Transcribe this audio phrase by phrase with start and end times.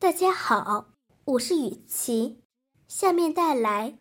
[0.00, 0.90] 大家好，
[1.24, 2.38] 我是雨琪，
[2.86, 3.90] 下面带来《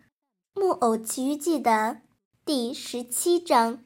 [0.54, 2.01] 木偶奇遇记》的
[2.46, 3.83] 第十七章。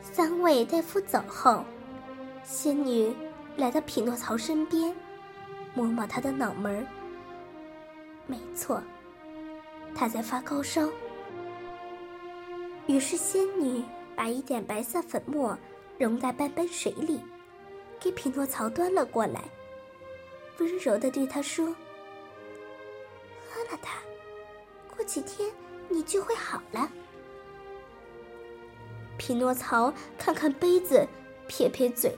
[0.00, 1.64] 三位大夫走后，
[2.44, 3.12] 仙女
[3.56, 4.94] 来到匹诺曹身边，
[5.74, 6.86] 摸摸他的脑门儿。
[8.28, 8.80] 没错，
[9.96, 10.88] 他在发高烧。
[12.86, 13.82] 于是仙女
[14.14, 15.58] 把一点白色粉末
[15.98, 17.20] 溶在半杯水里，
[17.98, 19.42] 给匹诺曹端了过来，
[20.58, 21.66] 温柔的对他说
[23.50, 23.98] ：“喝了它，
[24.94, 25.50] 过几天
[25.88, 26.88] 你就会好了。”
[29.18, 31.04] 匹诺曹看看杯子，
[31.48, 32.16] 撇撇嘴，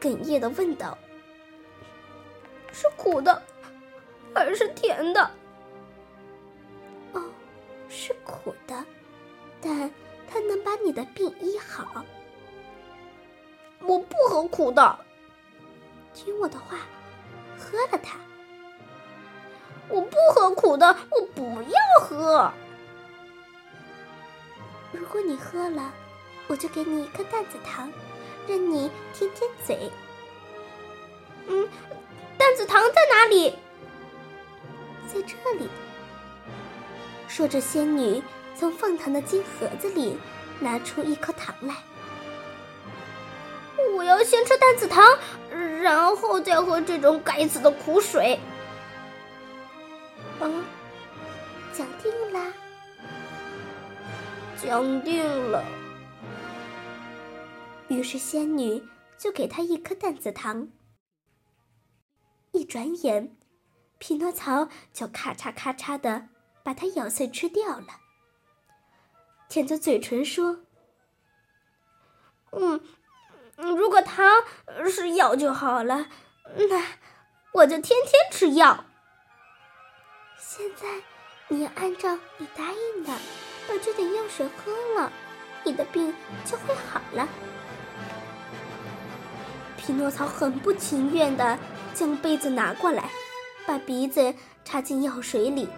[0.00, 0.96] 哽咽的问道
[2.72, 3.42] ：“是苦的，
[4.32, 5.30] 还是甜的
[7.12, 7.24] ？”“哦，
[7.88, 8.84] 是苦的，
[9.60, 9.90] 但
[10.28, 12.04] 它能把你的病医好。
[13.86, 14.98] ”“我不喝苦的。
[16.14, 16.78] ”“听我的话，
[17.58, 18.18] 喝了它。
[19.88, 22.52] ”“我不喝苦的，我不要喝。
[24.92, 25.92] ”“如果你喝了。”
[26.48, 27.92] 我就给你一颗淡子糖，
[28.48, 29.88] 任你舔舔嘴。
[31.46, 31.68] 嗯，
[32.36, 33.54] 担子糖在哪里？
[35.06, 35.68] 在这里。
[37.28, 38.20] 说着，仙女
[38.60, 40.18] 从放糖的金盒子里
[40.60, 41.74] 拿出一颗糖来。
[43.96, 45.02] 我要先吃担子糖，
[45.80, 48.38] 然后再喝这种该死的苦水。
[50.40, 50.62] 哦，
[51.72, 52.52] 讲定了。
[54.62, 55.64] 讲定了。
[57.88, 58.86] 于是仙女
[59.16, 60.68] 就给他一颗担子糖。
[62.52, 63.34] 一转眼，
[63.96, 66.28] 匹诺曹就咔嚓咔嚓的
[66.62, 67.99] 把它咬碎吃掉了，
[69.50, 70.60] 舔着嘴唇说
[72.52, 72.80] ：“嗯，
[73.56, 74.24] 如果糖
[74.88, 76.06] 是药就好了，
[76.54, 76.82] 那
[77.52, 78.84] 我就天天吃药。
[80.38, 80.86] 现在
[81.48, 83.10] 你要按照你答应的，
[83.68, 85.12] 把这点药水喝了，
[85.64, 86.14] 你的病
[86.44, 87.28] 就会好了。”
[89.76, 91.58] 匹诺曹很不情愿的
[91.92, 93.10] 将杯子拿过来，
[93.66, 94.32] 把鼻子
[94.64, 95.68] 插进药水里，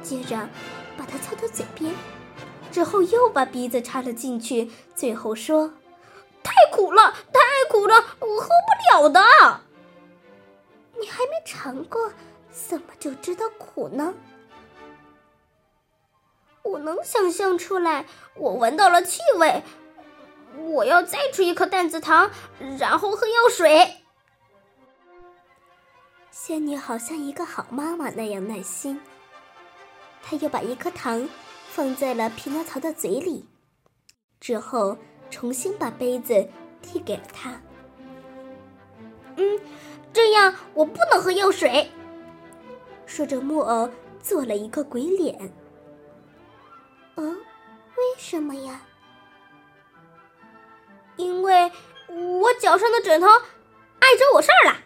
[0.00, 0.48] 接着
[0.96, 1.92] 把它凑到嘴边，
[2.70, 5.72] 之后又把鼻子插了进去，最后说
[6.42, 7.40] ：“太苦了，太
[7.70, 9.20] 苦了，我喝不了的。”
[11.00, 12.12] 你还没尝过，
[12.50, 14.14] 怎么就知道苦呢？
[16.62, 19.62] 我能想象出来，我闻到了气味。
[20.56, 22.30] 我要再吃一颗担子糖，
[22.78, 23.96] 然后喝药水。
[26.30, 29.00] 仙女好像一个好妈妈那样耐心。
[30.22, 31.28] 她又把一颗糖
[31.78, 33.46] 放在了匹诺曹的嘴里，
[34.40, 34.98] 之后
[35.30, 36.48] 重新把杯子
[36.82, 37.62] 递给了他。
[39.36, 39.60] 嗯，
[40.12, 41.88] 这样我不能喝药水。
[43.06, 43.88] 说着，木偶
[44.20, 45.52] 做了一个鬼脸。
[47.14, 48.84] 嗯，为什么呀？
[51.14, 51.70] 因为
[52.08, 54.78] 我脚上的枕头碍着我事儿了，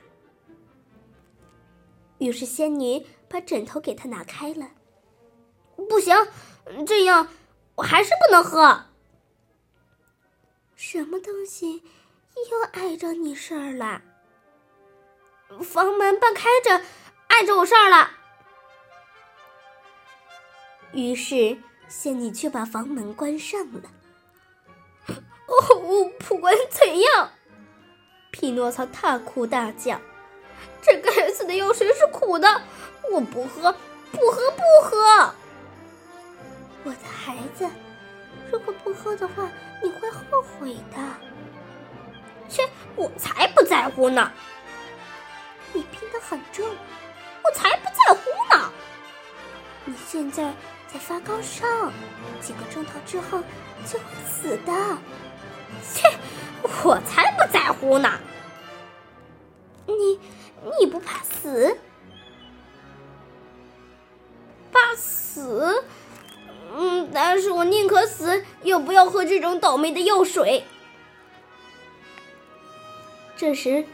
[2.19, 4.73] 于是仙女把枕头给他拿开了。
[5.93, 6.17] 不行，
[6.87, 7.29] 这样
[7.75, 8.87] 我还是不能喝。
[10.75, 11.83] 什么东西
[12.51, 14.01] 又碍着你事儿了？
[15.63, 16.83] 房门半开着，
[17.27, 18.11] 碍着我事儿了。
[20.93, 21.59] 于是
[21.89, 23.83] 仙女却把房门关上了。
[25.09, 27.33] 哦，不管怎样，
[28.31, 30.01] 匹诺曹大哭大叫
[30.81, 32.63] ：“这该死的药水是苦的，
[33.13, 33.77] 我不喝，
[34.11, 35.35] 不喝，不喝！
[36.85, 37.69] 我的孩子，
[38.51, 39.49] 如果不喝的话，
[39.83, 40.99] 你会后悔的。”
[42.49, 44.31] 切，我才不在乎呢！
[45.73, 46.69] 你病得很重，
[47.43, 48.21] 我才不在乎
[48.55, 48.71] 呢！
[49.87, 50.53] 你现在
[50.87, 51.67] 在发高烧，
[52.41, 53.43] 几个钟头之后
[53.87, 54.99] 就会死的。
[55.95, 56.13] 切，
[56.85, 58.21] 我才不在乎呢！
[59.87, 60.21] 你，
[60.79, 61.75] 你不怕死？
[64.71, 65.83] 怕死？
[66.75, 70.65] 嗯，但是我宁可死，也不要喝这种倒霉的药水。
[73.37, 73.85] 这时，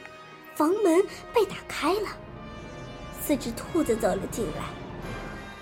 [0.55, 2.09] 房门被打开了，
[3.21, 4.65] 四只兔子走了进来，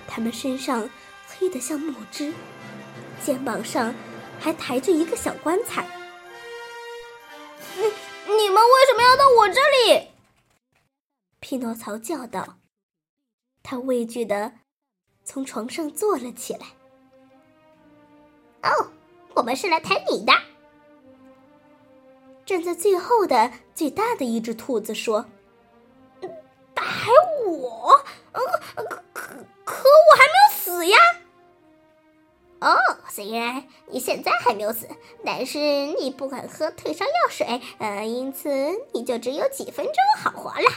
[0.07, 0.91] 它们身上
[1.27, 2.33] 黑得像墨汁，
[3.25, 3.95] 肩膀上
[4.39, 5.87] 还抬着一个小棺材。
[7.77, 7.83] 你
[8.35, 10.09] 你们为什么要到我这里？
[11.41, 12.59] 匹诺曹叫道。
[13.63, 14.53] 他畏惧的
[15.25, 16.76] 从床上坐了起来。
[18.67, 18.89] 哦，
[19.35, 20.33] 我们是来抬你的。
[22.45, 25.27] 站在最后的最大的一只兔子说
[26.75, 27.11] ：“抬
[27.47, 28.05] 我？
[28.33, 30.97] 可可可我还没有死呀！”
[32.61, 32.77] 哦，
[33.09, 34.89] 虽然你现在还没有死，
[35.25, 38.49] 但是你不肯喝退烧药水，呃，因此
[38.93, 40.71] 你就只有几分钟好活了。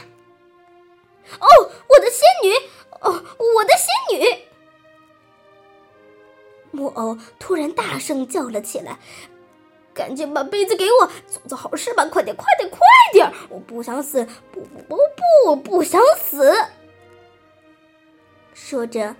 [7.38, 8.98] 突然大声叫了起来
[9.94, 12.04] ：“赶紧把杯子给我，做做好事吧！
[12.06, 12.80] 快点，快点，快
[13.12, 13.32] 点！
[13.48, 14.24] 我不想死！
[14.52, 16.52] 不不不不，我不想死！”
[18.52, 19.14] 说着，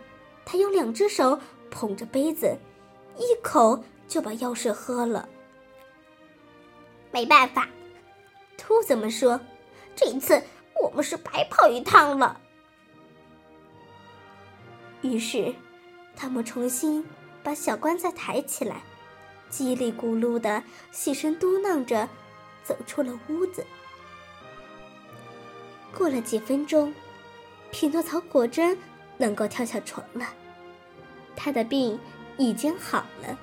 [0.44, 1.38] 他用两只手。
[1.72, 2.58] 捧着杯子，
[3.16, 5.28] 一口就把药水喝了。
[7.12, 7.68] 没办法，
[8.58, 9.40] 兔子们说
[9.94, 10.42] ：“这一次
[10.82, 12.40] 我们是白跑一趟了。”
[15.02, 15.54] 于是，
[16.16, 17.08] 他们重新
[17.42, 18.82] 把小棺材抬起来，
[19.50, 22.08] 叽里咕噜的细声嘟囔着，
[22.62, 23.64] 走出了屋子。
[25.96, 26.94] 过了几分钟，
[27.70, 28.78] 匹诺曹果真
[29.16, 30.26] 能够跳下床了。
[31.34, 31.98] 他的病
[32.36, 33.38] 已经好了。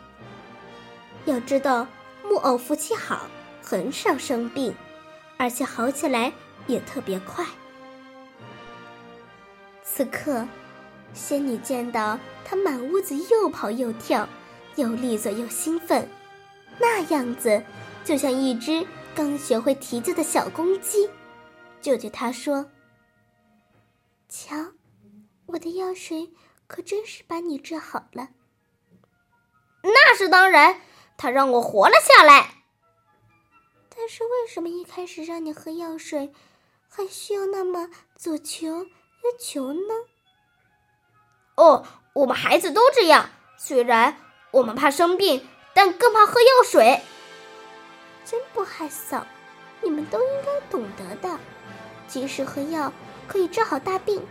[1.26, 1.88] 要知道，
[2.24, 3.28] 木偶福气好，
[3.62, 4.74] 很少生病，
[5.38, 6.32] 而且好起来
[6.68, 7.46] 也特别快。
[9.84, 10.48] 此刻，
[11.14, 14.28] 仙女见到他满屋子又跑又跳，
[14.76, 16.08] 又利索又兴奋，
[16.80, 17.64] 那样子
[18.04, 21.10] 就像一只刚学会啼叫的小公鸡，
[21.82, 22.70] 就对他说
[24.30, 24.56] ：“瞧，
[25.48, 26.32] 我的药水。”
[26.68, 28.28] 可真是把你治好了。
[29.84, 30.82] 那是当然，
[31.16, 32.66] 他让我活了下来。
[33.88, 36.34] 但是为什么一开始让你喝药水，
[36.90, 38.90] 还需要那么左求右
[39.40, 39.94] 求呢？
[41.58, 41.84] 哦，
[42.14, 43.30] 我们孩子都这样。
[43.58, 44.16] 虽然
[44.52, 47.02] 我们怕生病，但更怕喝药水。
[48.24, 49.24] 真不害臊！
[49.82, 51.38] 你们都应该懂得的，
[52.08, 52.94] 及时喝药
[53.28, 54.26] 可以治好大病。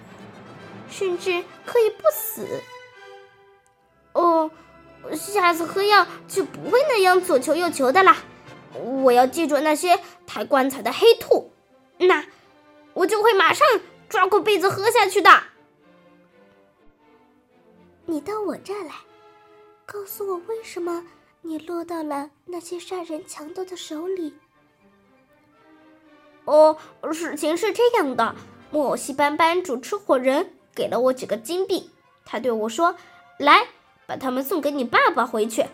[0.88, 2.46] 甚至可以不死。
[4.12, 4.50] 哦，
[5.12, 8.18] 下次喝药就不会那样左求右求的啦。
[8.72, 9.98] 我要记住那些
[10.28, 11.52] 抬棺材的黑兔，
[11.98, 12.24] 那
[12.94, 13.66] 我就会马上
[14.08, 15.42] 抓过被子喝下去的。
[18.08, 18.94] 你到我这儿来，
[19.84, 21.04] 告诉我为什么
[21.42, 24.32] 你落到了那些杀人强盗的手里。
[26.44, 26.78] 哦，
[27.12, 28.36] 事情是这样的，
[28.70, 30.52] 木偶戏班班主吃火人。
[30.72, 31.90] 给了我几个金币，
[32.26, 32.96] 他对我说
[33.40, 33.68] ：“来，
[34.06, 35.64] 把它们送给你爸爸回去。”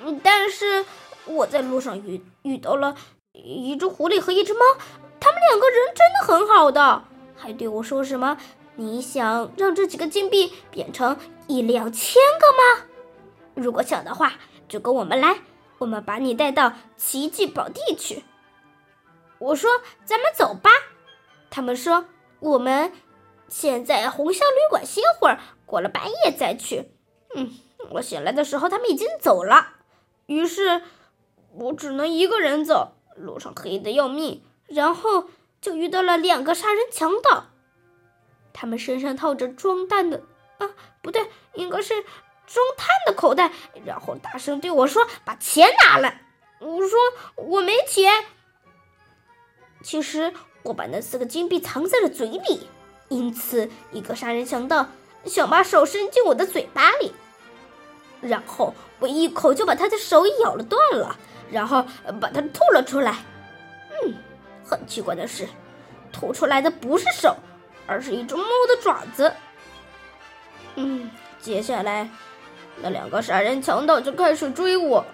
[0.00, 0.84] 嗯，但是
[1.24, 2.96] 我在路上遇遇到了
[3.32, 4.60] 一只狐狸和一只猫，
[5.20, 7.04] 他们两个人真的很好的，
[7.36, 8.36] 还对我说什么
[8.80, 12.86] ：“你想让这几个金币变成一两千个吗？
[13.56, 14.34] 如果想的话，
[14.68, 15.40] 就跟我们来，
[15.78, 18.22] 我们把你带到奇迹宝地去。”
[19.40, 19.68] 我说
[20.06, 20.70] ：“咱们走吧。”
[21.50, 22.04] 他们说
[22.38, 22.92] ：“我们。”
[23.50, 26.92] 现在红香旅馆歇会儿，过了半夜再去。
[27.34, 27.50] 嗯，
[27.90, 29.70] 我醒来的时候他们已经走了，
[30.26, 30.82] 于是
[31.52, 32.92] 我只能一个人走。
[33.16, 35.24] 路上黑的要命，然后
[35.60, 37.46] 就遇到了两个杀人强盗，
[38.60, 40.20] 他们身上套着装弹的
[40.58, 40.68] 啊，
[41.00, 41.94] 不对，应该是
[42.44, 43.52] 装炭的口袋，
[43.84, 46.22] 然后大声对我说：“把钱拿来。”
[46.58, 46.98] 我说
[47.36, 48.12] ：“我没钱。”
[49.80, 50.34] 其实
[50.64, 52.68] 我把那四个金币藏在了嘴里。
[53.10, 54.88] 因此，一个杀人强盗
[55.24, 57.12] 想把手伸进我的嘴巴里，
[58.20, 61.16] 然后我一口就把他的手咬了断了，
[61.48, 61.86] 然后
[62.20, 63.24] 把它吐了出来。
[64.02, 64.14] 嗯，
[64.64, 65.48] 很奇怪的是，
[66.12, 67.36] 吐出来的不是手，
[67.88, 69.32] 而是一只猫的爪子。
[70.76, 72.08] 嗯，接下来
[72.80, 75.04] 那两个杀人强盗就开始追我，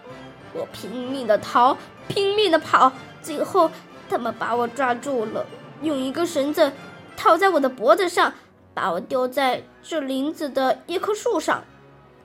[0.52, 1.74] 我拼命的逃，
[2.08, 3.70] 拼命的跑，最后
[4.10, 5.46] 他们把我抓住了，
[5.80, 6.70] 用一根绳子。
[7.16, 8.34] 套在我的脖子上，
[8.74, 11.62] 把我丢在这林子的一棵树上。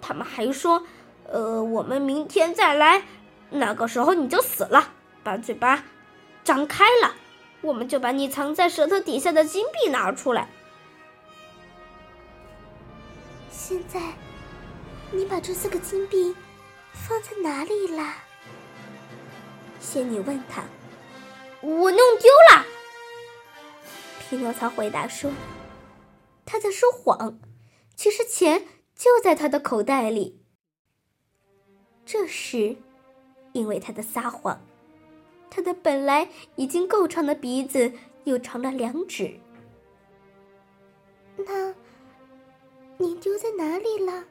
[0.01, 0.84] 他们还说
[1.32, 3.03] ：“呃，我们明天再来，
[3.51, 4.94] 那个时候你就死了。
[5.22, 5.84] 把嘴巴
[6.44, 7.13] 张开了，
[7.62, 10.50] 我们就把你藏在舌头底下的金币拿出来。”
[13.51, 14.01] 现在，
[15.12, 16.36] 你把这四个金币
[16.94, 18.24] 放在哪里啦？
[19.80, 20.63] 仙女问他。
[21.62, 22.66] 我弄丢了。
[24.20, 25.32] 匹诺曹回答说
[26.46, 27.38] ：“他在说谎，
[27.96, 30.42] 其实钱就在他的口袋里。”
[32.06, 32.78] 这时，
[33.51, 34.62] 因为他的撒谎，
[35.50, 37.91] 他的本来已经够长的鼻子
[38.24, 39.39] 又长了两指。
[41.38, 41.74] 那，
[42.98, 44.24] 你丢在哪里了？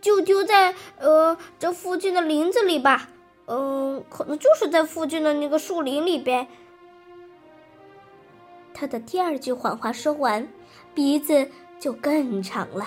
[0.00, 3.08] 就丢在呃这附近的林子里吧。
[3.46, 6.46] 嗯，可能就是在附近的那个树林里呗。
[8.72, 10.46] 他的第二句谎话说完，
[10.94, 12.86] 鼻子就更长了。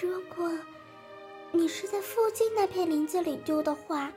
[0.00, 0.50] 如果
[1.50, 4.12] 你是在附近那片林子里丢的话，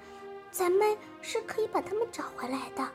[0.51, 2.87] 咱们是可以把它们找回来的。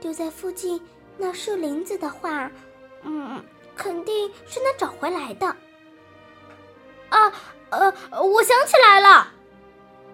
[0.00, 0.80] 丢在附近
[1.16, 2.50] 那树林子的话，
[3.02, 3.42] 嗯，
[3.76, 5.46] 肯定是能找回来的。
[7.08, 7.32] 啊，
[7.70, 9.32] 呃，我想起来了。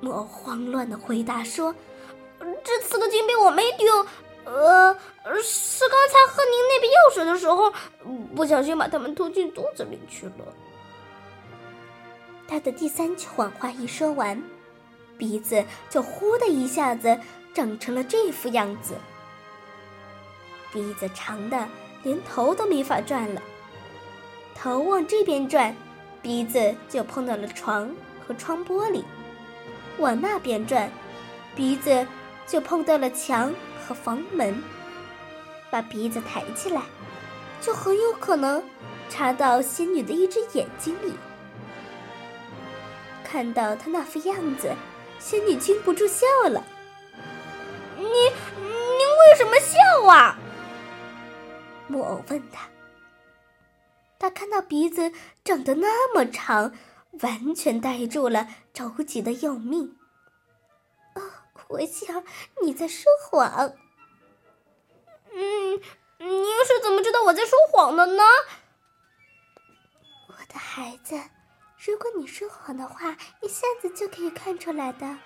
[0.00, 1.75] 木偶慌乱的回答说
[2.62, 4.07] ：“这四个金币我没丢，
[4.45, 4.95] 呃，
[5.43, 7.73] 是刚才喝您那杯药水的时候，
[8.37, 10.55] 不小心把它们吞进肚子里去了。”
[12.49, 14.43] 他的第三句谎话一说完，
[15.19, 17.17] 鼻子就呼的一下子
[17.55, 18.95] 长成了这副样子，
[20.73, 21.69] 鼻子长的
[22.02, 23.43] 连头都没法转了，
[24.55, 25.76] 头往这边转，
[26.23, 27.95] 鼻子就碰到了床
[28.26, 29.05] 和窗玻璃。
[29.99, 30.90] 往那边转，
[31.55, 32.07] 鼻子
[32.47, 33.52] 就碰到了墙
[33.87, 34.62] 和房门。
[35.71, 36.81] 把鼻子抬起来，
[37.61, 38.62] 就很有可能
[39.11, 41.12] 插到仙女的一只眼睛里。
[43.30, 44.75] 看到他那副样子，
[45.18, 46.64] 仙女禁不住笑了。
[47.99, 50.38] “你，您为什么笑啊？”
[51.88, 52.68] 木偶问他。
[54.18, 55.12] 他看到鼻子
[55.44, 56.75] 长得那么长。
[57.23, 59.97] 完全呆住了，着急的要命。
[61.14, 61.23] 哦，
[61.68, 62.23] 我想
[62.62, 63.73] 你在说谎。
[65.32, 65.80] 嗯，
[66.18, 68.23] 您是怎么知道我在说谎的呢？
[70.28, 71.18] 我的孩子，
[71.88, 75.16] 如果你说谎的话，一下子就可以看出来的。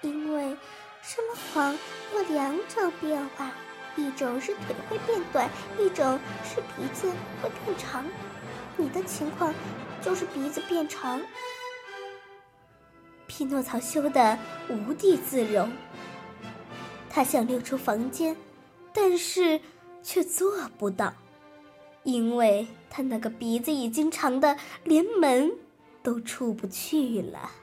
[0.00, 0.56] 因为
[1.00, 1.78] 说了谎
[2.12, 3.52] 有两种变化，
[3.94, 7.08] 一种是腿会变短，一种是鼻子
[7.40, 8.04] 会变长。
[8.76, 9.54] 你的情况。
[10.02, 11.22] 就是鼻子变长，
[13.28, 14.36] 匹诺曹羞得
[14.68, 15.70] 无地自容。
[17.08, 18.36] 他想溜出房间，
[18.92, 19.60] 但是
[20.02, 21.14] 却做不到，
[22.02, 25.52] 因为他那个鼻子已经长的连门
[26.02, 27.61] 都出不去了。